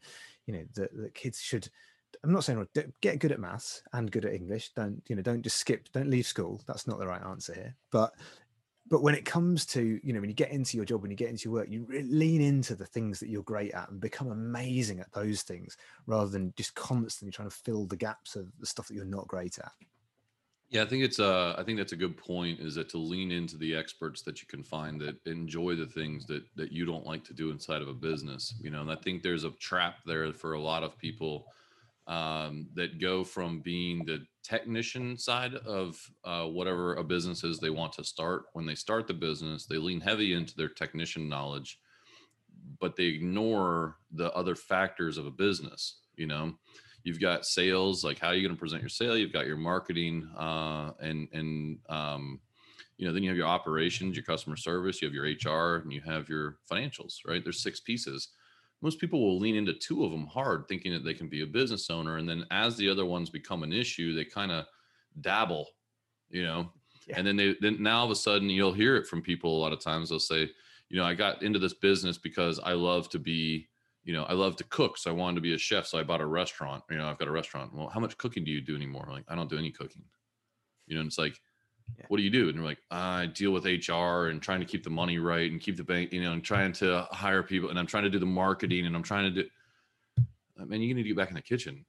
[0.47, 1.69] you know, that, that kids should.
[2.23, 2.67] I'm not saying
[3.01, 4.71] get good at maths and good at English.
[4.75, 5.21] Don't you know?
[5.21, 5.89] Don't just skip.
[5.93, 6.59] Don't leave school.
[6.65, 7.75] That's not the right answer here.
[7.91, 8.15] But
[8.89, 11.17] but when it comes to you know when you get into your job when you
[11.17, 14.31] get into your work you lean into the things that you're great at and become
[14.31, 18.65] amazing at those things rather than just constantly trying to fill the gaps of the
[18.65, 19.71] stuff that you're not great at.
[20.69, 23.31] Yeah, I think it's uh I think that's a good point is that to lean
[23.31, 27.05] into the experts that you can find that enjoy the things that that you don't
[27.05, 29.95] like to do inside of a business, you know, and I think there's a trap
[30.05, 31.47] there for a lot of people
[32.09, 35.95] um, that go from being the technician side of
[36.25, 38.45] uh, whatever a business is they want to start.
[38.53, 41.79] When they start the business, they lean heavy into their technician knowledge,
[42.81, 46.53] but they ignore the other factors of a business, you know?
[47.03, 49.15] You've got sales like how are you going to present your sale?
[49.15, 52.41] You've got your marketing uh, and and um,
[52.97, 55.93] you know then you have your operations your customer service you have your hr and
[55.93, 57.41] you have your financials right?
[57.41, 58.29] There's six pieces
[58.81, 61.47] most people will lean into two of them hard thinking that they can be a
[61.47, 64.65] business owner and then as the other ones become an issue they kind of
[65.21, 65.67] dabble
[66.29, 66.71] you know
[67.07, 67.15] yeah.
[67.17, 69.61] and then they then now all of a sudden you'll hear it from people a
[69.61, 70.49] lot of times they'll say
[70.89, 73.67] you know i got into this business because i love to be
[74.03, 76.03] you know, I love to cook, so I wanted to be a chef, so I
[76.03, 76.83] bought a restaurant.
[76.89, 77.75] You know, I've got a restaurant.
[77.75, 79.05] Well, how much cooking do you do anymore?
[79.05, 80.03] I'm like, I don't do any cooking.
[80.87, 81.39] You know, and it's like,
[81.97, 82.05] yeah.
[82.07, 82.47] what do you do?
[82.47, 85.59] And you're like, I deal with HR and trying to keep the money right and
[85.61, 88.19] keep the bank, you know, and trying to hire people, and I'm trying to do
[88.19, 89.49] the marketing, and I'm trying to do.
[90.59, 91.85] I mean, you need to get back in the kitchen,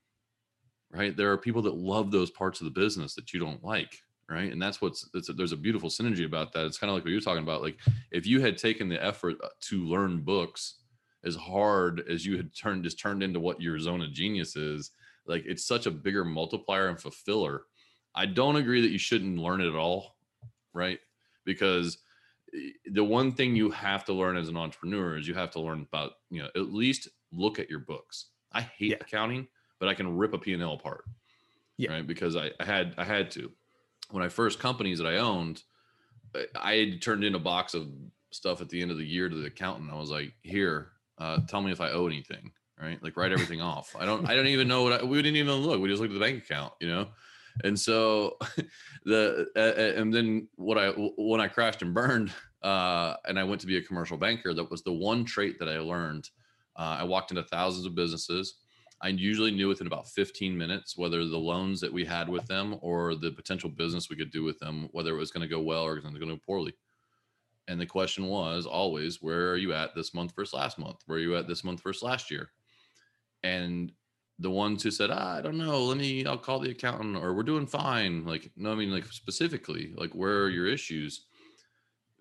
[0.93, 1.17] right?
[1.17, 4.53] There are people that love those parts of the business that you don't like, right?
[4.53, 6.67] And that's what's a, there's a beautiful synergy about that.
[6.67, 7.63] It's kind of like what you're talking about.
[7.63, 7.79] Like,
[8.13, 10.77] if you had taken the effort uh, to learn books
[11.25, 14.91] as hard as you had turned just turned into what your zone of genius is
[15.27, 17.63] like it's such a bigger multiplier and fulfiller
[18.15, 20.17] i don't agree that you shouldn't learn it at all
[20.75, 21.01] right
[21.45, 21.99] because
[22.55, 25.61] eh, the one thing you have to learn as an entrepreneur is you have to
[25.61, 28.97] learn about you know at least look at your books i hate yeah.
[29.01, 29.47] accounting
[29.79, 31.05] but i can rip a p&l apart
[31.77, 31.93] yeah.
[31.93, 33.51] right because I, I had i had to
[34.11, 35.63] when i first companies that i owned
[36.35, 37.89] eh, i had turned in a box of
[38.33, 41.39] stuff at the end of the year to the accountant i was like here uh,
[41.47, 43.01] tell me if I owe anything, right?
[43.03, 43.95] Like write everything off.
[43.99, 45.81] I don't, I don't even know what I, we didn't even look.
[45.81, 47.09] We just looked at the bank account, you know?
[47.65, 48.37] And so
[49.05, 53.61] the, uh, and then what I, when I crashed and burned, uh, and I went
[53.63, 56.29] to be a commercial banker, that was the one trait that I learned.
[56.77, 58.57] Uh, I walked into thousands of businesses.
[59.03, 62.77] I usually knew within about 15 minutes whether the loans that we had with them
[62.83, 65.61] or the potential business we could do with them, whether it was going to go
[65.61, 66.75] well or going to go poorly.
[67.67, 70.99] And the question was always, where are you at this month versus last month?
[71.07, 72.51] Where are you at this month versus last year?
[73.43, 73.93] And
[74.41, 77.35] the ones who said, ah, I don't know, let me, I'll call the accountant or
[77.35, 78.25] we're doing fine.
[78.25, 81.27] Like, no, I mean, like specifically, like where are your issues?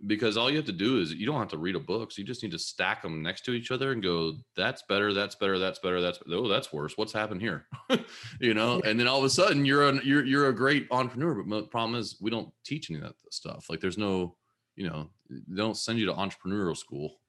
[0.06, 2.12] Because all you have to do is you don't have to read a book.
[2.12, 5.14] So you just need to stack them next to each other and go, that's better,
[5.14, 6.98] that's better, that's better, that's oh, that's worse.
[6.98, 7.68] What's happened here?
[8.40, 11.44] you know, and then all of a sudden you're an you're you're a great entrepreneur.
[11.44, 13.66] But the problem is we don't teach any of that stuff.
[13.70, 14.38] Like there's no,
[14.78, 17.20] you know, they don't send you to entrepreneurial school.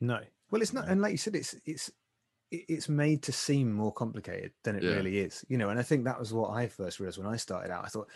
[0.00, 0.20] No.
[0.50, 1.90] Well, it's not, and like you said, it's it's
[2.50, 4.94] it's made to seem more complicated than it Yeah.
[4.94, 5.70] really is, you know.
[5.70, 7.84] And I think that was what I first realized when I started out.
[7.84, 8.08] I thought,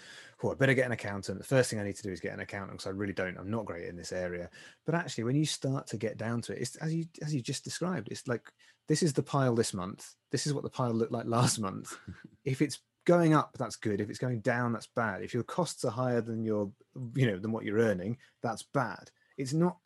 [0.43, 1.39] oh, I better get an accountant.
[1.39, 3.37] The first thing I need to do is get an accountant because I really don't.
[3.37, 4.49] I'm not great in this area.
[4.87, 7.43] But actually, when you start to get down to it, it's as you as you
[7.43, 8.09] just described.
[8.11, 8.53] It's like
[8.89, 10.15] this is the pile this month.
[10.31, 11.97] This is what the pile looked like last month.
[12.45, 14.01] if it's going up, that's good.
[14.01, 15.23] If it's going down, that's bad.
[15.23, 16.71] If your costs are higher than your,
[17.15, 19.11] you know, than what you're earning, that's bad.
[19.37, 19.79] It's not.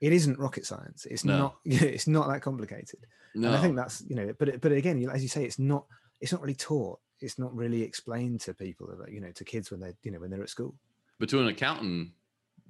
[0.00, 1.06] It isn't rocket science.
[1.06, 1.38] It's No.
[1.38, 1.56] not.
[1.64, 3.00] It's not that complicated.
[3.34, 5.86] No, And I think that's you know, but but again, as you say, it's not
[6.20, 6.98] it's not really taught.
[7.20, 10.30] It's not really explained to people, you know, to kids when they're you know when
[10.30, 10.74] they're at school.
[11.18, 12.10] but to an accountant,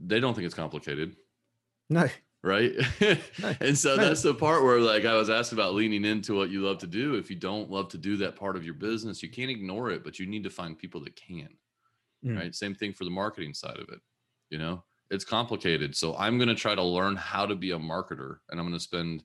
[0.01, 1.17] they don't think it's complicated.
[1.91, 2.09] No,
[2.43, 2.73] right?
[3.43, 4.05] No, and so no.
[4.05, 6.87] that's the part where, like, I was asked about leaning into what you love to
[6.87, 7.15] do.
[7.17, 10.03] If you don't love to do that part of your business, you can't ignore it,
[10.05, 11.49] but you need to find people that can,
[12.25, 12.37] Mm.
[12.37, 12.55] right?
[12.55, 14.01] Same thing for the marketing side of it.
[14.51, 15.97] You know, it's complicated.
[15.97, 18.79] So I'm going to try to learn how to be a marketer and I'm going
[18.79, 19.23] to spend,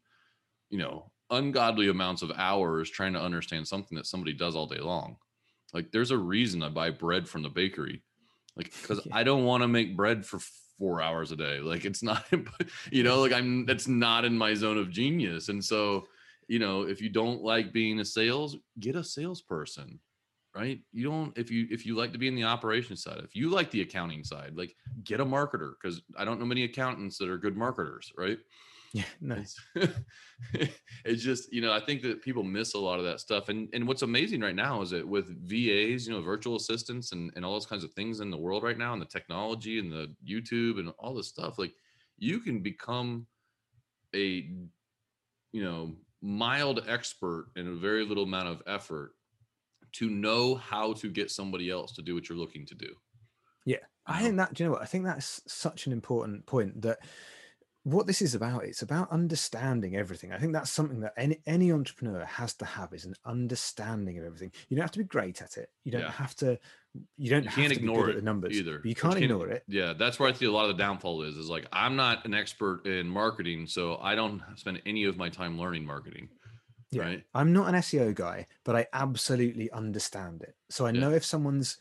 [0.70, 4.80] you know, ungodly amounts of hours trying to understand something that somebody does all day
[4.80, 5.18] long.
[5.74, 8.04] Like, there's a reason I buy bread from the bakery
[8.56, 9.16] like because Yeah.
[9.16, 10.40] i don't want to make bread for
[10.78, 12.26] four hours a day like it's not
[12.92, 16.06] you know like i'm that's not in my zone of genius and so
[16.48, 20.00] you know if you don't like being a sales get a salesperson
[20.56, 23.36] right you don't if you if you like to be in the operations side if
[23.36, 27.18] you like the accounting side like get a marketer because i don't know many accountants
[27.18, 28.38] that are good marketers right
[28.96, 29.60] yeah, nice.
[29.74, 29.98] it's,
[31.04, 33.68] it's just you know i think that people miss a lot of that stuff and
[33.74, 37.44] and what's amazing right now is that with vas you know virtual assistants and, and
[37.44, 40.14] all those kinds of things in the world right now and the technology and the
[40.24, 41.74] youtube and all this stuff like
[42.20, 43.26] you can become
[44.16, 44.48] a
[45.52, 49.14] you know mild expert in a very little amount of effort
[49.94, 52.94] to know how to get somebody else to do what you're looking to do
[53.66, 53.78] Yeah.
[54.06, 54.54] I think that.
[54.54, 54.82] Do you know what?
[54.82, 57.00] I think that's such an important point that
[57.84, 58.66] what this is about.
[58.66, 60.32] It's about understanding everything.
[60.34, 64.26] I think that's something that any any entrepreneur has to have is an understanding of
[64.26, 64.52] everything.
[64.68, 65.70] You don't have to be great at it.
[65.86, 66.12] You don't Yeah.
[66.12, 66.60] have to.
[67.18, 68.96] You don't You have can't to be ignore it at the numbers either, but You
[68.96, 69.64] can't you can't- ignore it.
[69.70, 71.38] Yeah, that's where I see a lot of the downfall is.
[71.38, 75.30] Is like I'm not an expert in marketing, so I don't spend any of my
[75.30, 76.28] time learning marketing.
[76.94, 77.04] Yeah.
[77.04, 77.26] Right?
[77.34, 80.56] I'm not an SEO guy, but I absolutely understand it.
[80.70, 81.02] So I Yeah.
[81.02, 81.78] know if someone's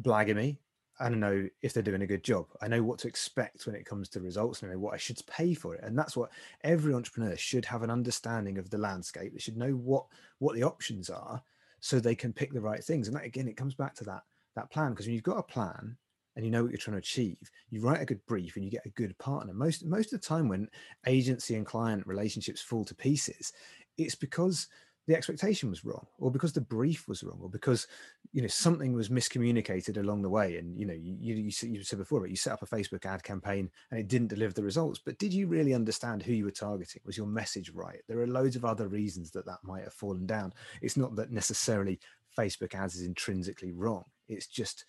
[0.00, 0.60] blagging me,
[1.00, 2.48] I don't know if they're doing a good job.
[2.60, 4.98] I know what to expect when it comes to results and I know what I
[4.98, 5.84] should pay for it.
[5.84, 9.32] And that's what every entrepreneur should have an understanding of the landscape.
[9.32, 10.06] They should know what
[10.38, 11.42] what the options are
[11.80, 13.08] so they can pick the right things.
[13.08, 14.22] And that again, it comes back to that
[14.54, 14.90] that plan.
[14.92, 15.98] Because when you've got a plan
[16.36, 18.70] and you know what you're trying to achieve, you write a good brief and you
[18.70, 19.52] get a good partner.
[19.54, 20.68] Most most of the time when
[21.06, 23.52] agency and client relationships fall to pieces,
[23.98, 24.68] it's because
[25.06, 27.86] the expectation was wrong or because the brief was wrong or because
[28.32, 31.50] you know something was miscommunicated along the way and you know you, you, you
[31.82, 34.62] said- before but you set up a facebook ad campaign and it didn't deliver the
[34.62, 37.02] results but did you really understand who you were targeting?
[37.04, 37.98] Was your message right?
[38.08, 40.52] There are loads of other reasons that that might have fallen down.
[40.80, 41.98] It's not that necessarily
[42.38, 44.04] facebook ads is intrinsically wrong.
[44.28, 44.84] It's just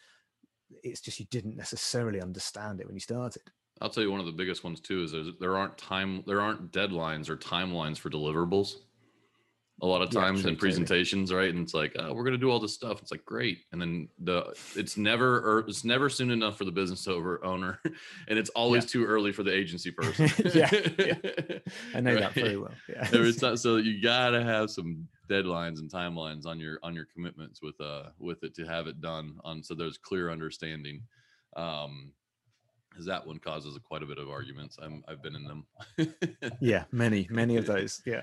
[0.83, 3.43] it's just you didn't necessarily understand it when you started.
[3.81, 6.71] I'll tell you one of the biggest ones too is there aren't time there aren't
[6.71, 8.75] deadlines or timelines for deliverables.
[9.81, 10.69] A lot of Yeah, times sure, in totally.
[10.71, 11.49] presentations, right?
[11.49, 13.01] And it's like, oh, we're gonna do all this stuff.
[13.01, 16.71] It's like great, and then the it's never or it's never soon enough for the
[16.71, 17.79] business over owner,
[18.27, 20.29] and it's always too early for the agency person.
[20.53, 21.59] Yeah, yeah.
[21.95, 26.45] i know that very well yeah time, so you gotta have some deadlines and timelines
[26.45, 29.73] on your on your commitments with uh with it to have it done on so
[29.73, 31.01] there's clear understanding.
[31.55, 32.13] Um,
[32.89, 34.77] because that one causes quite a bit of arguments.
[34.79, 35.65] I'm I've been in them.
[36.61, 38.21] yeah many many of those yeah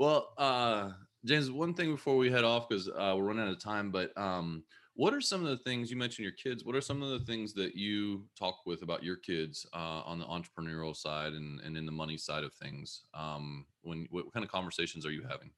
[0.00, 0.92] well, uh,
[1.26, 4.16] James, one thing before we head off because uh, we're running out of time, but
[4.16, 6.64] um, what are some of the things you mentioned your kids?
[6.64, 10.18] What are some of the things that you talk with about your kids uh, on
[10.18, 13.02] the entrepreneurial side and, and in the money side of things?
[13.12, 15.50] Um, when what kind of conversations are you having?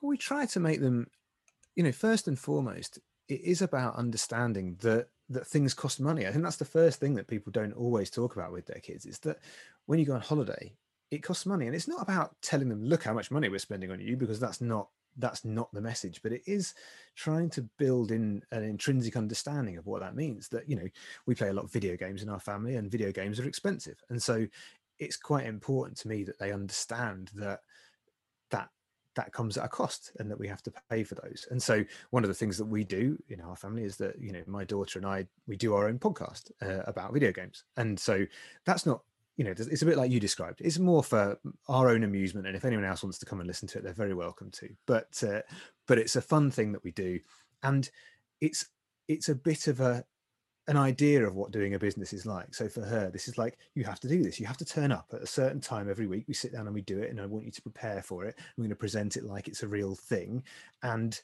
[0.00, 1.08] Well, we try to make them,
[1.76, 2.98] you know, first and foremost,
[3.28, 6.26] it is about understanding that that things cost money.
[6.26, 9.04] I think that's the first thing that people don't always talk about with their kids
[9.04, 9.36] is that
[9.84, 10.72] when you go on holiday,
[11.10, 13.90] it costs money, and it's not about telling them, look how much money we're spending
[13.90, 16.20] on you, because that's not that's not the message.
[16.22, 16.74] But it is
[17.16, 20.48] trying to build in an intrinsic understanding of what that means.
[20.48, 20.88] That you know,
[21.26, 24.02] we play a lot of video games in our family, and video games are expensive,
[24.10, 24.46] and so
[24.98, 27.60] it's quite important to me that they understand that
[28.50, 28.68] that
[29.14, 31.84] that comes at a cost and that we have to pay for those and so
[32.10, 34.64] one of the things that we do in our family is that you know my
[34.64, 38.24] daughter and i we do our own podcast uh, about video games and so
[38.64, 39.02] that's not
[39.38, 40.60] you know it's a bit like you described.
[40.60, 43.68] It's more for our own amusement and if anyone else wants to come and listen
[43.68, 44.68] to it they're very welcome to.
[44.84, 45.42] But uh,
[45.86, 47.20] but it's a fun thing that we do
[47.62, 47.88] and
[48.40, 48.66] it's
[49.06, 50.04] it's a bit of a
[50.66, 52.52] an idea of what doing a business is like.
[52.52, 54.40] So for her this is like you have to do this.
[54.40, 56.24] You have to turn up at a certain time every week.
[56.26, 58.34] We sit down and we do it and i want you to prepare for it.
[58.36, 60.42] I'm going to present it like it's a real thing.
[60.82, 61.18] And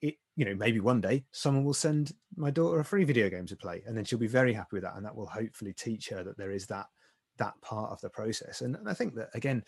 [0.00, 3.44] it you know maybe one day someone will send my daughter a free video game
[3.44, 6.08] to play and then she'll be very happy with that and that will hopefully teach
[6.08, 6.86] her that there is that
[7.40, 8.60] that part of the process.
[8.60, 9.64] And, and I think that again,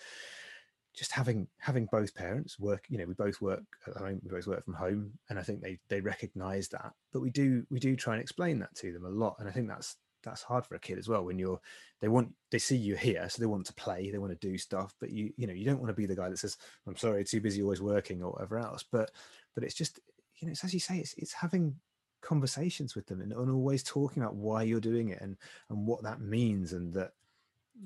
[0.95, 4.47] just having having both parents work, you know, we both work at home, we both
[4.47, 6.93] work from home, and I think they they recognise that.
[7.13, 9.53] But we do we do try and explain that to them a lot, and I
[9.53, 11.61] think that's that's hard for a kid as well when you're
[12.01, 14.57] they want they see you here so they want to play they want to do
[14.57, 16.57] stuff but you you know you don't want to be the guy that says
[16.87, 19.11] i'm sorry too busy always working or whatever else but
[19.55, 19.99] but it's just
[20.37, 21.75] you know it's as you say it's it's having
[22.21, 25.37] conversations with them and, and always talking about why you're doing it and
[25.69, 27.13] and what that means and that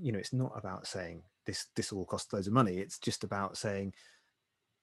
[0.01, 2.79] you know it's not about saying this this all costs loads of money.
[2.79, 3.95] It's just about saying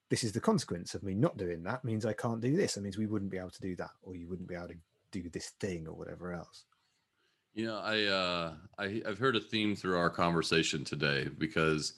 [0.09, 2.77] this is the consequence of me not doing that means i can't do this.
[2.77, 4.75] It means we wouldn't be able to do that or you wouldn't be able to
[5.11, 6.65] do this thing or whatever else.
[7.53, 11.93] You know i uh I, i've heard a theme through our conversation today because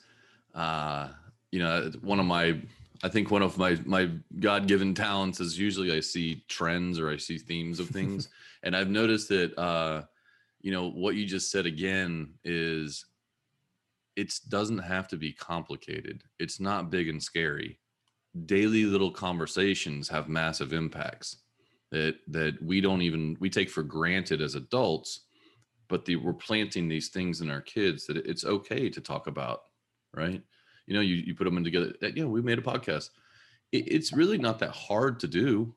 [0.54, 1.08] uh
[1.50, 2.60] you know one of my
[3.02, 7.16] i think one of my my god-given talents is usually i see trends or i
[7.16, 8.28] see themes of things.
[8.62, 10.02] And i've noticed that uh
[10.66, 13.06] you know what you just said again is
[14.16, 16.24] it doesn't have to be complicated.
[16.40, 17.78] It's not big and scary.
[18.46, 21.36] Daily little conversations have massive impacts
[21.92, 25.20] that that we don't even we take for granted as adults
[25.88, 29.60] but the, we're planting these things in our kids that it's okay to talk about
[30.14, 30.42] right?
[30.88, 33.10] You know you, you put them in together you know we made a podcast.
[33.70, 35.76] It, it's really not that hard to do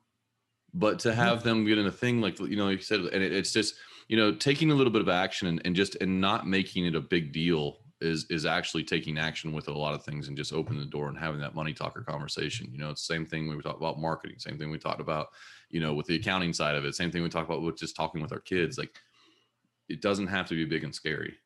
[0.74, 3.32] but to have them get in a thing like you know you said and it,
[3.32, 3.76] it's just
[4.10, 6.96] you know taking a little bit of action and, and just and not making it
[6.96, 10.52] a big deal is is actually taking action with a lot of things and just
[10.52, 12.68] opening the door and having that money talker conversation.
[12.72, 15.28] You know it's the same thing we talk about marketing same thing we talked about
[15.70, 17.94] you know with the accounting side of it same thing we talk about with just
[17.94, 18.78] talking with our kids.
[18.78, 18.90] Like
[19.88, 21.36] it doesn't have to be big and scary.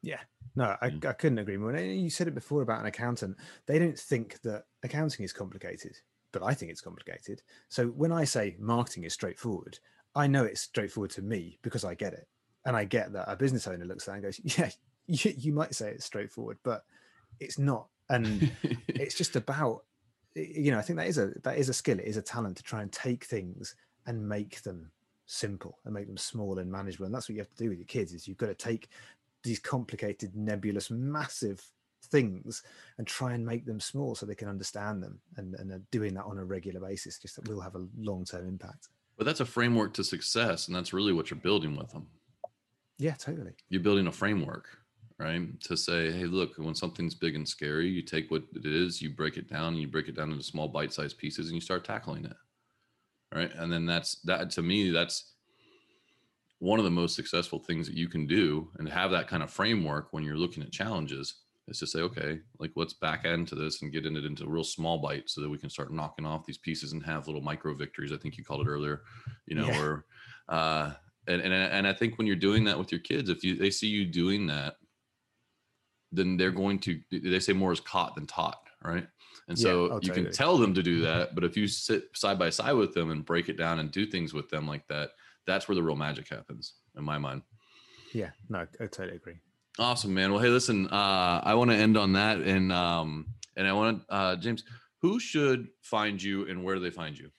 [0.00, 0.20] Yeah.
[0.54, 1.04] No I, mm.
[1.04, 1.76] I couldn't agree more.
[1.76, 3.36] You said it before about an accountant.
[3.66, 5.96] They don't think that accounting is complicated
[6.32, 7.42] but i think it's complicated.
[7.68, 9.80] So when i say marketing is straightforward
[10.14, 12.26] I know it's straightforward to me because I get it.
[12.66, 14.70] And I get that a business owner looks at it and goes, yeah,
[15.06, 16.84] you, you might say it's straightforward, but
[17.38, 17.86] it's not.
[18.08, 18.50] And
[18.88, 19.84] it's just about,
[20.34, 21.98] you know, I think that is a, that is a skill.
[21.98, 23.74] It is a talent to try and take things
[24.06, 24.90] and make them
[25.26, 27.06] simple and make them small and manageable.
[27.06, 28.88] And that's what you have to do with your kids is you've got to take
[29.42, 31.64] these complicated, nebulous, massive
[32.06, 32.62] things
[32.98, 36.24] and try and make them small so they can understand them and, and doing that
[36.24, 38.88] on a regular basis just that will have a long-term impact
[39.20, 42.06] but that's a framework to success, and that's really what you're building with them.
[42.96, 43.52] Yeah, totally.
[43.68, 44.66] You're building a framework,
[45.18, 45.60] right?
[45.60, 49.10] To say, hey, look, when something's big and scary, you take what it is, you
[49.10, 51.84] break it down, and you break it down into small bite-sized pieces, and you start
[51.84, 52.36] tackling it,
[53.34, 53.52] right?
[53.56, 54.48] And then that's that.
[54.52, 55.34] To me, that's
[56.58, 59.50] one of the most successful things that you can do, and have that kind of
[59.50, 63.54] framework when you're looking at challenges is to say, okay, like let's back end to
[63.54, 66.46] this and get it into real small bites so that we can start knocking off
[66.46, 68.12] these pieces and have little micro victories.
[68.12, 69.02] I think you called it earlier,
[69.46, 69.82] you know, yeah.
[69.82, 70.04] or,
[70.48, 70.92] uh,
[71.26, 73.70] and, and, and I think when you're doing that with your kids, if you, they
[73.70, 74.76] see you doing that,
[76.12, 78.60] then they're going to, they say more is caught than taught.
[78.82, 79.06] Right.
[79.48, 82.38] And so yeah, you can tell them to do that, but if you sit side
[82.38, 85.10] by side with them and break it down and do things with them like that,
[85.46, 87.42] that's where the real magic happens in my mind.
[88.14, 89.40] Yeah, no, I totally agree.
[89.80, 90.30] Awesome, man.
[90.30, 93.24] Well, hey, listen, uh, I want to end on that, and um,
[93.56, 94.62] and I want to, uh, James,
[95.00, 97.30] who should find you, and where do they find you?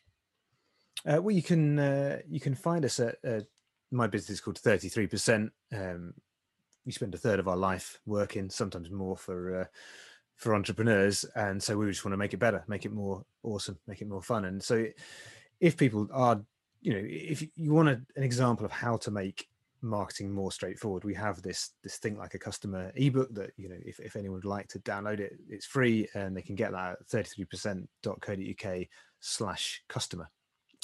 [1.06, 3.42] Uh, well, you can uh, you can find us at uh,
[3.92, 5.52] my business is called Thirty Three Percent.
[5.72, 6.16] Um,
[6.84, 9.66] we spend a third of our life working, sometimes more for uh,
[10.36, 13.78] for entrepreneurs, and so we just want to make it better, make it more awesome,
[13.86, 14.46] make it more fun.
[14.46, 14.88] And so,
[15.60, 16.42] if people are,
[16.82, 19.48] you know, if you want a, an example of how to make
[19.82, 21.04] marketing more straightforward.
[21.04, 24.36] We have this this thing like a customer ebook that you know if, if anyone
[24.36, 28.88] would like to download it it's free and they can get that at 33%.co.uk
[29.20, 30.30] slash customer.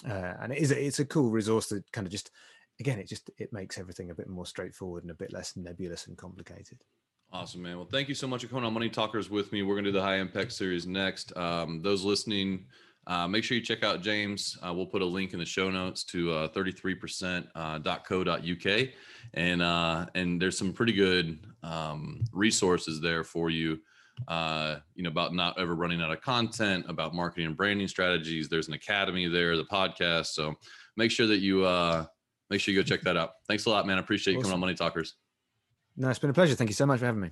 [0.08, 2.32] Uh, and it is a, it's a cool resource that kind of just
[2.80, 6.08] again it just it makes everything a bit more straightforward and a bit less nebulous
[6.08, 6.84] and complicated.
[7.32, 7.78] Awesome man.
[7.78, 9.62] Well thank you so much for coming on money talkers with me.
[9.62, 11.36] We're going to do the high impact series next.
[11.38, 12.66] Um, those listening
[13.08, 14.58] uh, make sure you check out James.
[14.66, 18.66] Uh, we'll put a link in the show notes to uh, 33%.co.uk.
[18.66, 18.86] Uh,
[19.34, 23.80] and, uh, and there's some pretty good um, resources there for you
[24.28, 28.50] uh, you know, about not ever running out of content, about marketing and branding strategies.
[28.50, 30.28] There's an academy there, the podcast.
[30.28, 30.56] So
[30.96, 32.06] make sure that you uh,
[32.50, 33.32] make sure you go check that out.
[33.48, 33.98] Thanks a lot, man.
[33.98, 35.16] I appreciate you coming on Money Talkers.
[35.96, 36.56] No, it's been a pleasure.
[36.56, 37.32] Thank you so much for having me.